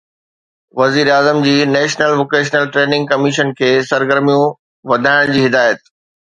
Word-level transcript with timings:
وزيراعظم 0.79 1.41
جي 1.47 1.53
national 1.73 2.15
vocational 2.21 2.67
training 2.79 3.13
commission 3.13 3.55
کي 3.61 3.71
سرگرميون 3.93 4.59
وڌائڻ 4.95 5.37
جي 5.39 5.49
هدايت 5.49 5.89